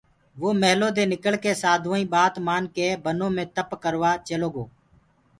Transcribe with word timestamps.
وو 0.39 0.49
مِيهلودي 0.61 1.03
نڪݪڪي 1.11 1.51
سآڌوآئيٚنٚ 1.61 2.09
ٻآت 2.13 2.33
مآنڪي 2.47 2.87
بنو 3.03 3.27
مي 3.35 3.43
تپَ 3.55 3.69
ڪروآ 3.83 4.11
چيلوگو 4.27 4.63